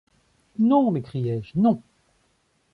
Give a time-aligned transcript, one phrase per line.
[0.57, 0.89] Non!
[0.89, 1.83] m’écriai-je, non!